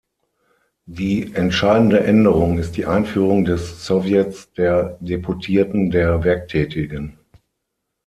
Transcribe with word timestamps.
Die 0.87 1.35
entscheidende 1.35 1.99
Änderung 2.03 2.57
ist 2.57 2.71
die 2.75 2.87
Einführung 2.87 3.45
des 3.45 3.85
Sowjets 3.85 4.51
der 4.53 4.97
Deputierten 4.99 5.91
der 5.91 6.23
Werktätigen. 6.23 7.19